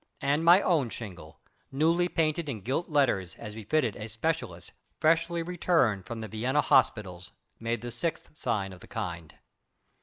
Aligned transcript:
And 0.21 0.43
my 0.43 0.63
own 0.63 0.89
shingle 0.89 1.39
newly 1.71 2.07
painted 2.09 2.49
in 2.49 2.61
gilt 2.61 2.89
letters 2.89 3.35
as 3.35 3.53
befitted 3.53 3.95
a 3.95 4.09
specialist 4.09 4.71
freshly 4.99 5.43
returned 5.43 6.07
from 6.07 6.21
the 6.21 6.27
Vienna 6.27 6.61
hospitals 6.61 7.31
made 7.59 7.83
the 7.83 7.91
sixth 7.91 8.35
sign 8.35 8.73
of 8.73 8.79
the 8.79 8.87
kind. 8.87 9.35